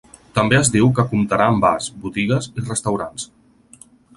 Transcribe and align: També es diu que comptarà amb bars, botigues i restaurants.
També 0.37 0.55
es 0.59 0.71
diu 0.75 0.89
que 0.99 1.03
comptarà 1.11 1.47
amb 1.53 1.63
bars, 1.67 1.91
botigues 2.07 2.51
i 2.63 2.67
restaurants. 2.73 3.29